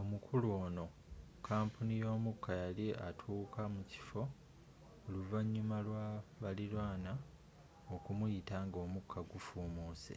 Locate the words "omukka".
8.86-9.18